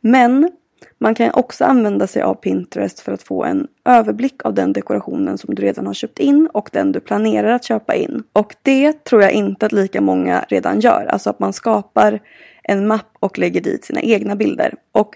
Men 0.01 0.51
man 0.97 1.15
kan 1.15 1.31
också 1.33 1.65
använda 1.65 2.07
sig 2.07 2.21
av 2.21 2.33
Pinterest 2.33 2.99
för 2.99 3.11
att 3.11 3.23
få 3.23 3.43
en 3.43 3.67
överblick 3.85 4.45
av 4.45 4.53
den 4.53 4.73
dekorationen 4.73 5.37
som 5.37 5.55
du 5.55 5.61
redan 5.61 5.87
har 5.87 5.93
köpt 5.93 6.19
in 6.19 6.47
och 6.53 6.69
den 6.73 6.91
du 6.91 6.99
planerar 6.99 7.51
att 7.51 7.63
köpa 7.63 7.95
in. 7.95 8.23
Och 8.33 8.55
det 8.61 9.03
tror 9.03 9.21
jag 9.21 9.31
inte 9.31 9.65
att 9.65 9.71
lika 9.71 10.01
många 10.01 10.45
redan 10.49 10.79
gör. 10.79 11.05
Alltså 11.09 11.29
att 11.29 11.39
man 11.39 11.53
skapar 11.53 12.19
en 12.67 12.87
mapp 12.87 13.17
och 13.19 13.39
lägger 13.39 13.61
dit 13.61 13.85
sina 13.85 14.01
egna 14.01 14.35
bilder. 14.35 14.73
Och 14.91 15.15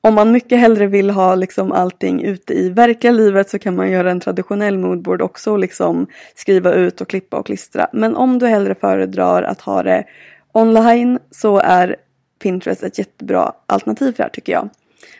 om 0.00 0.14
man 0.14 0.32
mycket 0.32 0.58
hellre 0.58 0.86
vill 0.86 1.10
ha 1.10 1.34
liksom 1.34 1.72
allting 1.72 2.22
ute 2.22 2.54
i 2.54 2.68
verkliga 2.68 3.12
livet 3.12 3.50
så 3.50 3.58
kan 3.58 3.76
man 3.76 3.90
göra 3.90 4.10
en 4.10 4.20
traditionell 4.20 4.78
moodboard 4.78 5.22
också 5.22 5.52
och 5.52 5.58
liksom 5.58 6.06
skriva 6.34 6.72
ut 6.72 7.00
och 7.00 7.08
klippa 7.08 7.36
och 7.36 7.46
klistra. 7.46 7.88
Men 7.92 8.16
om 8.16 8.38
du 8.38 8.46
hellre 8.46 8.74
föredrar 8.74 9.42
att 9.42 9.60
ha 9.60 9.82
det 9.82 10.04
online 10.52 11.18
så 11.30 11.58
är 11.58 11.96
Pinterest 12.42 12.82
ett 12.82 12.98
jättebra 12.98 13.52
alternativ 13.66 14.12
för 14.12 14.16
det 14.16 14.22
här 14.22 14.30
tycker 14.30 14.52
jag. 14.52 14.68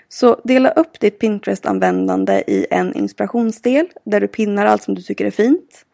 Så 0.08 0.40
dela 0.44 0.70
upp 0.70 1.00
ditt 1.00 1.18
Pinterest-användande 1.18 2.42
i 2.46 2.66
en 2.70 2.94
inspirationsdel 2.94 3.86
där 4.04 4.20
du 4.20 4.28
pinnar 4.28 4.66
allt 4.66 4.82
som 4.82 4.94
du 4.94 5.02
tycker 5.02 5.24
är 5.24 5.30
fint. 5.30 5.84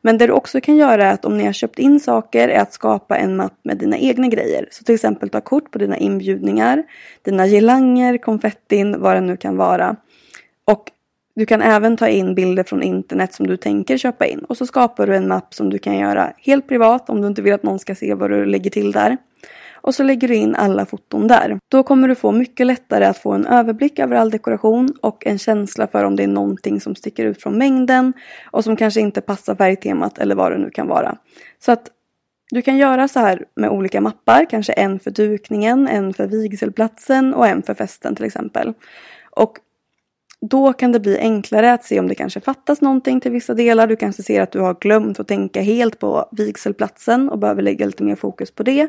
Men 0.00 0.18
det 0.18 0.26
du 0.26 0.32
också 0.32 0.60
kan 0.60 0.76
göra 0.76 1.06
är 1.06 1.14
att 1.14 1.24
om 1.24 1.38
ni 1.38 1.44
har 1.44 1.52
köpt 1.52 1.78
in 1.78 2.00
saker 2.00 2.48
är 2.48 2.60
att 2.60 2.72
skapa 2.72 3.16
en 3.16 3.36
mapp 3.36 3.58
med 3.62 3.78
dina 3.78 3.98
egna 3.98 4.28
grejer. 4.28 4.68
Så 4.70 4.84
till 4.84 4.94
exempel 4.94 5.28
ta 5.28 5.40
kort 5.40 5.70
på 5.70 5.78
dina 5.78 5.96
inbjudningar, 5.96 6.82
dina 7.22 7.46
girlanger, 7.46 8.18
konfettin, 8.18 9.00
vad 9.00 9.16
det 9.16 9.20
nu 9.20 9.36
kan 9.36 9.56
vara. 9.56 9.96
Och 10.64 10.90
du 11.34 11.46
kan 11.46 11.62
även 11.62 11.96
ta 11.96 12.08
in 12.08 12.34
bilder 12.34 12.64
från 12.64 12.82
internet 12.82 13.34
som 13.34 13.46
du 13.46 13.56
tänker 13.56 13.96
köpa 13.96 14.26
in. 14.26 14.38
Och 14.38 14.56
så 14.56 14.66
skapar 14.66 15.06
du 15.06 15.16
en 15.16 15.28
mapp 15.28 15.54
som 15.54 15.70
du 15.70 15.78
kan 15.78 15.98
göra 15.98 16.32
helt 16.38 16.68
privat 16.68 17.10
om 17.10 17.20
du 17.20 17.26
inte 17.26 17.42
vill 17.42 17.52
att 17.52 17.62
någon 17.62 17.78
ska 17.78 17.94
se 17.94 18.14
vad 18.14 18.30
du 18.30 18.44
lägger 18.44 18.70
till 18.70 18.92
där 18.92 19.16
och 19.82 19.94
så 19.94 20.02
lägger 20.02 20.28
du 20.28 20.34
in 20.34 20.54
alla 20.54 20.86
foton 20.86 21.28
där. 21.28 21.58
Då 21.68 21.82
kommer 21.82 22.08
du 22.08 22.14
få 22.14 22.32
mycket 22.32 22.66
lättare 22.66 23.04
att 23.04 23.18
få 23.18 23.32
en 23.32 23.46
överblick 23.46 23.98
över 23.98 24.16
all 24.16 24.30
dekoration 24.30 24.88
och 25.00 25.26
en 25.26 25.38
känsla 25.38 25.86
för 25.86 26.04
om 26.04 26.16
det 26.16 26.22
är 26.22 26.28
någonting 26.28 26.80
som 26.80 26.94
sticker 26.94 27.24
ut 27.24 27.42
från 27.42 27.58
mängden 27.58 28.12
och 28.50 28.64
som 28.64 28.76
kanske 28.76 29.00
inte 29.00 29.20
passar 29.20 29.54
färgtemat 29.54 30.18
eller 30.18 30.34
vad 30.34 30.52
det 30.52 30.58
nu 30.58 30.70
kan 30.70 30.86
vara. 30.86 31.16
Så 31.64 31.72
att 31.72 31.90
du 32.50 32.62
kan 32.62 32.76
göra 32.76 33.08
så 33.08 33.20
här 33.20 33.44
med 33.56 33.70
olika 33.70 34.00
mappar, 34.00 34.46
kanske 34.50 34.72
en 34.72 34.98
för 34.98 35.10
dukningen, 35.10 35.88
en 35.88 36.14
för 36.14 36.26
vigselplatsen 36.26 37.34
och 37.34 37.46
en 37.46 37.62
för 37.62 37.74
festen 37.74 38.16
till 38.16 38.24
exempel. 38.24 38.74
Och 39.30 39.58
då 40.40 40.72
kan 40.72 40.92
det 40.92 41.00
bli 41.00 41.18
enklare 41.18 41.72
att 41.72 41.84
se 41.84 42.00
om 42.00 42.08
det 42.08 42.14
kanske 42.14 42.40
fattas 42.40 42.80
någonting 42.80 43.20
till 43.20 43.30
vissa 43.30 43.54
delar. 43.54 43.86
Du 43.86 43.96
kanske 43.96 44.22
ser 44.22 44.42
att 44.42 44.52
du 44.52 44.60
har 44.60 44.74
glömt 44.74 45.20
att 45.20 45.28
tänka 45.28 45.60
helt 45.60 45.98
på 45.98 46.28
vigselplatsen 46.32 47.30
och 47.30 47.38
behöver 47.38 47.62
lägga 47.62 47.86
lite 47.86 48.02
mer 48.02 48.16
fokus 48.16 48.50
på 48.50 48.62
det. 48.62 48.88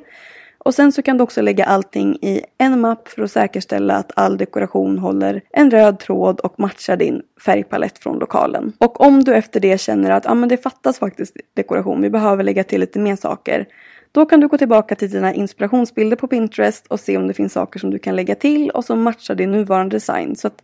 Och 0.63 0.75
sen 0.75 0.91
så 0.91 1.01
kan 1.01 1.17
du 1.17 1.24
också 1.24 1.41
lägga 1.41 1.65
allting 1.65 2.15
i 2.22 2.41
en 2.58 2.82
mapp 2.82 3.08
för 3.08 3.22
att 3.22 3.32
säkerställa 3.32 3.96
att 3.96 4.12
all 4.15 4.38
dekoration 4.38 4.98
håller 4.98 5.41
en 5.51 5.72
röd 5.72 6.00
tråd 6.00 6.39
och 6.39 6.60
matchar 6.60 6.98
din 6.98 7.22
färgpalett 7.46 7.98
från 7.98 8.20
lokalen. 8.20 8.74
Och 8.77 9.01
om 9.01 9.24
du 9.24 9.36
efter 9.36 9.60
det 9.60 9.82
känner 9.82 10.12
att 10.12 10.25
ah, 10.25 10.34
men 10.34 10.50
det 10.50 10.58
fattas 10.58 11.00
faktiskt 11.00 11.38
dekoration, 11.53 12.01
vi 12.01 12.10
behöver 12.10 12.43
lägga 12.43 12.63
till 12.63 12.79
lite 12.79 13.00
mer 13.00 13.15
saker. 13.15 13.65
Då 14.12 14.25
kan 14.25 14.39
du 14.39 14.48
gå 14.48 14.58
tillbaka 14.58 14.96
till 14.96 15.10
dina 15.10 15.34
inspirationsbilder 15.34 16.17
på 16.17 16.27
Pinterest 16.27 16.88
och 16.88 17.00
se 17.00 17.17
om 17.17 17.27
det 17.27 17.34
finns 17.34 17.53
saker 17.53 17.79
som 17.79 17.91
du 17.91 18.00
kan 18.00 18.15
lägga 18.15 18.36
till 18.36 18.70
och 18.70 18.86
som 18.86 19.01
matchar 19.03 19.36
din 19.36 19.51
nuvarande 19.51 19.96
design. 19.96 20.36
Så 20.36 20.48
att 20.48 20.63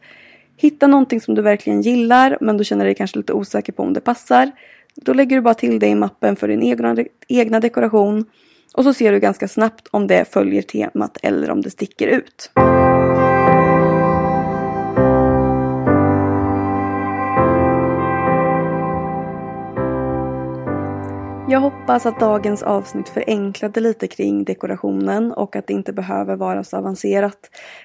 hitta 0.57 0.87
någonting 0.87 1.21
som 1.21 1.35
du 1.35 1.41
verkligen 1.41 1.81
gillar 1.81 2.37
men 2.41 2.57
du 2.57 2.63
känner 2.63 2.85
dig 2.85 2.95
kanske 2.95 3.17
lite 3.17 3.33
osäker 3.33 3.73
på 3.73 3.83
om 3.83 3.93
det 3.93 4.01
passar. 4.01 4.51
Då 4.95 5.13
lägger 5.13 5.35
du 5.35 5.41
bara 5.41 5.53
till 5.53 5.79
det 5.79 5.87
i 5.87 5.95
mappen 5.95 6.35
för 6.35 6.47
din 6.47 6.63
egna, 6.63 6.97
egna 7.27 7.59
dekoration 7.59 8.25
och 8.73 8.83
så 8.83 8.93
ser 8.93 9.11
du 9.11 9.19
ganska 9.19 9.47
snabbt 9.47 9.87
om 9.91 10.07
det 10.07 10.25
följer 10.33 10.61
temat 10.61 11.17
eller 11.21 11.49
om 11.49 11.61
det 11.61 11.69
sticker 11.69 12.07
ut. 12.07 12.51
Jag 21.51 21.59
hoppas 21.59 22.05
att 22.05 22.19
dagens 22.19 22.63
avsnitt 22.63 23.09
förenklade 23.09 23.79
lite 23.79 24.07
kring 24.07 24.43
dekorationen 24.43 25.31
och 25.31 25.55
att 25.55 25.67
det 25.67 25.73
inte 25.73 25.93
behöver 25.93 26.35
vara 26.35 26.63
så 26.63 26.77
avancerat. 26.77 27.37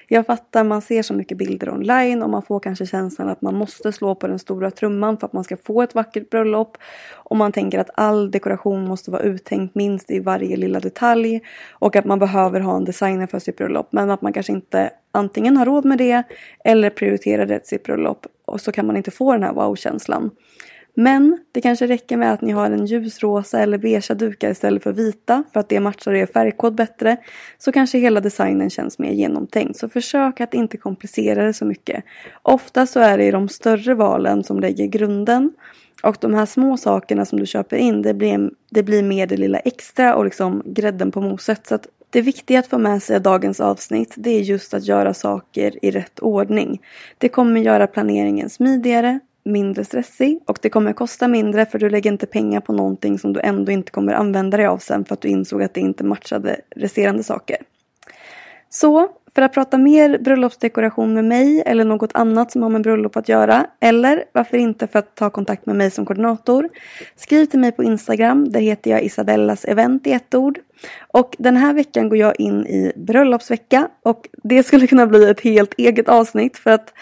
Jag 0.07 0.25
fattar, 0.25 0.63
man 0.63 0.81
ser 0.81 1.01
så 1.01 1.13
mycket 1.13 1.37
bilder 1.37 1.69
online 1.69 2.23
och 2.23 2.29
man 2.29 2.41
får 2.41 2.59
kanske 2.59 2.85
känslan 2.85 3.29
att 3.29 3.41
man 3.41 3.55
måste 3.55 3.91
slå 3.91 4.15
på 4.15 4.27
den 4.27 4.39
stora 4.39 4.71
trumman 4.71 5.17
för 5.17 5.27
att 5.27 5.33
man 5.33 5.43
ska 5.43 5.57
få 5.57 5.81
ett 5.81 5.95
vackert 5.95 6.29
bröllop. 6.29 6.77
Och 7.13 7.37
man 7.37 7.51
tänker 7.51 7.79
att 7.79 7.89
all 7.93 8.31
dekoration 8.31 8.87
måste 8.87 9.11
vara 9.11 9.21
uttänkt 9.21 9.75
minst 9.75 10.11
i 10.11 10.19
varje 10.19 10.55
lilla 10.55 10.79
detalj 10.79 11.41
och 11.71 11.95
att 11.95 12.05
man 12.05 12.19
behöver 12.19 12.59
ha 12.59 12.77
en 12.77 12.85
designer 12.85 13.27
för 13.27 13.39
sitt 13.39 13.57
bröllop. 13.57 13.87
Men 13.91 14.11
att 14.11 14.21
man 14.21 14.33
kanske 14.33 14.51
inte 14.51 14.89
antingen 15.11 15.57
har 15.57 15.65
råd 15.65 15.85
med 15.85 15.97
det 15.97 16.23
eller 16.63 16.89
prioriterar 16.89 17.45
det 17.45 17.59
till 17.59 17.69
sitt 17.69 17.83
bröllop 17.83 18.25
och 18.45 18.61
så 18.61 18.71
kan 18.71 18.87
man 18.87 18.97
inte 18.97 19.11
få 19.11 19.33
den 19.33 19.43
här 19.43 19.53
wow-känslan. 19.53 20.31
Men 20.97 21.37
det 21.51 21.61
kanske 21.61 21.87
räcker 21.87 22.17
med 22.17 22.33
att 22.33 22.41
ni 22.41 22.51
har 22.51 22.71
en 22.71 22.85
ljusrosa 22.85 23.59
eller 23.59 23.77
beige 23.77 24.11
dukar 24.15 24.51
istället 24.51 24.83
för 24.83 24.93
vita 24.93 25.43
för 25.53 25.59
att 25.59 25.69
det 25.69 25.79
matchar 25.79 26.13
er 26.13 26.25
färgkod 26.25 26.75
bättre. 26.75 27.17
Så 27.57 27.71
kanske 27.71 27.97
hela 27.97 28.21
designen 28.21 28.69
känns 28.69 28.99
mer 28.99 29.11
genomtänkt. 29.11 29.79
Så 29.79 29.89
försök 29.89 30.41
att 30.41 30.53
inte 30.53 30.77
komplicera 30.77 31.45
det 31.45 31.53
så 31.53 31.65
mycket. 31.65 32.03
Ofta 32.41 32.85
så 32.85 32.99
är 32.99 33.17
det 33.17 33.31
de 33.31 33.49
större 33.49 33.93
valen 33.93 34.43
som 34.43 34.59
lägger 34.59 34.85
grunden. 34.85 35.53
Och 36.03 36.17
de 36.19 36.33
här 36.33 36.45
små 36.45 36.77
sakerna 36.77 37.25
som 37.25 37.39
du 37.39 37.45
köper 37.45 37.77
in 37.77 38.01
det 38.01 38.13
blir, 38.13 38.51
det 38.69 38.83
blir 38.83 39.03
mer 39.03 39.27
det 39.27 39.37
lilla 39.37 39.59
extra 39.59 40.15
och 40.15 40.25
liksom 40.25 40.63
grädden 40.65 41.11
på 41.11 41.21
moset. 41.21 41.67
Så 41.67 41.75
att 41.75 41.87
det 42.09 42.21
viktiga 42.21 42.59
att 42.59 42.67
få 42.67 42.77
med 42.77 43.03
sig 43.03 43.15
i 43.15 43.19
dagens 43.19 43.59
avsnitt 43.59 44.13
det 44.17 44.29
är 44.29 44.41
just 44.41 44.73
att 44.73 44.85
göra 44.85 45.13
saker 45.13 45.85
i 45.85 45.91
rätt 45.91 46.19
ordning. 46.19 46.81
Det 47.17 47.29
kommer 47.29 47.61
göra 47.61 47.87
planeringen 47.87 48.49
smidigare, 48.49 49.19
mindre 49.45 49.85
stressig 49.85 50.39
och 50.47 50.59
det 50.61 50.69
kommer 50.69 50.93
kosta 50.93 51.27
mindre 51.27 51.65
för 51.65 51.79
du 51.79 51.89
lägger 51.89 52.11
inte 52.11 52.25
pengar 52.25 52.61
på 52.61 52.73
någonting 52.73 53.19
som 53.19 53.33
du 53.33 53.39
ändå 53.39 53.71
inte 53.71 53.91
kommer 53.91 54.13
använda 54.13 54.57
dig 54.57 54.65
av 54.65 54.77
sen 54.77 55.05
för 55.05 55.13
att 55.13 55.21
du 55.21 55.27
insåg 55.27 55.63
att 55.63 55.73
det 55.73 55.81
inte 55.81 56.03
matchade 56.03 56.61
resterande 56.75 57.23
saker. 57.23 57.57
Så 58.69 59.09
för 59.35 59.41
att 59.41 59.53
prata 59.53 59.77
mer 59.77 60.17
bröllopsdekoration 60.17 61.13
med 61.13 61.25
mig 61.25 61.63
eller 61.65 61.85
något 61.85 62.11
annat 62.13 62.51
som 62.51 62.61
har 62.61 62.69
med 62.69 62.81
bröllop 62.81 63.17
att 63.17 63.29
göra 63.29 63.65
eller 63.79 64.23
varför 64.31 64.57
inte 64.57 64.87
för 64.87 64.99
att 64.99 65.15
ta 65.15 65.29
kontakt 65.29 65.65
med 65.65 65.75
mig 65.75 65.91
som 65.91 66.05
koordinator. 66.05 66.69
Skriv 67.15 67.45
till 67.45 67.59
mig 67.59 67.71
på 67.71 67.83
Instagram, 67.83 68.51
där 68.51 68.59
heter 68.59 68.91
jag 68.91 69.03
Isabellas 69.03 69.65
event 69.65 70.07
i 70.07 70.11
ett 70.11 70.35
ord. 70.35 70.59
Och 71.07 71.35
den 71.39 71.57
här 71.57 71.73
veckan 71.73 72.09
går 72.09 72.17
jag 72.17 72.39
in 72.39 72.67
i 72.67 72.93
bröllopsvecka 72.95 73.87
och 74.03 74.27
det 74.43 74.63
skulle 74.63 74.87
kunna 74.87 75.07
bli 75.07 75.29
ett 75.29 75.41
helt 75.41 75.73
eget 75.77 76.09
avsnitt 76.09 76.57
för 76.57 76.71
att 76.71 76.93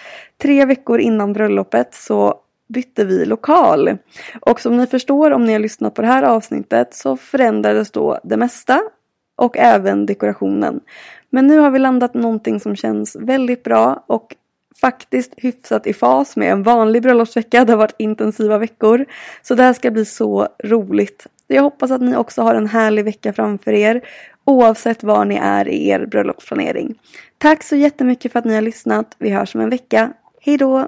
tre 0.42 0.66
veckor 0.66 1.00
innan 1.00 1.34
bröllopet 1.34 1.94
så 1.94 2.40
bytte 2.68 3.06
vi 3.06 3.26
lokal. 3.26 3.98
Och 4.42 4.62
som 4.62 4.78
ni 4.78 4.88
förstår 4.88 5.32
om 5.32 5.46
ni 5.46 5.54
har 5.54 5.60
lyssnat 5.60 5.94
på 5.94 6.02
det 6.02 6.08
här 6.08 6.24
avsnittet 6.24 6.94
så 6.94 7.18
förändrades 7.18 7.92
då 7.92 8.20
det 8.24 8.38
mesta 8.38 8.82
och 9.44 9.58
även 9.58 10.06
dekorationen. 10.06 10.80
Men 11.30 11.48
nu 11.48 11.58
har 11.60 11.72
vi 11.72 11.80
landat 11.80 12.14
någonting 12.14 12.60
som 12.60 12.76
känns 12.76 13.16
väldigt 13.16 13.64
bra 13.64 14.04
och 14.08 14.36
faktiskt 14.82 15.34
hyfsat 15.38 15.88
i 15.88 15.94
fas 15.94 16.36
med 16.36 16.52
en 16.52 16.64
vanlig 16.64 17.02
bröllopsvecka. 17.02 17.66
Det 17.66 17.72
har 17.72 17.78
varit 17.78 17.96
intensiva 17.98 18.58
veckor. 18.58 19.06
Så 19.42 19.56
det 19.56 19.64
här 19.64 19.74
ska 19.74 19.92
bli 19.92 20.06
så 20.06 20.48
roligt. 20.64 21.28
Jag 21.48 21.64
hoppas 21.64 21.92
att 21.92 22.02
ni 22.02 22.16
också 22.16 22.42
har 22.42 22.56
en 22.56 22.68
härlig 22.68 23.06
vecka 23.06 23.34
framför 23.34 23.72
er 23.72 24.02
oavsett 24.46 25.04
var 25.04 25.26
ni 25.26 25.36
är 25.36 25.68
i 25.68 25.90
er 25.90 26.06
bröllopsplanering. 26.06 26.96
Tack 27.38 27.64
så 27.64 27.76
jättemycket 27.76 28.32
för 28.32 28.40
att 28.40 28.46
ni 28.46 28.56
har 28.56 28.62
lyssnat. 28.62 29.16
Vi 29.18 29.30
hörs 29.30 29.56
om 29.56 29.62
en 29.62 29.70
vecka. 29.70 30.14
Hejdå! 30.42 30.88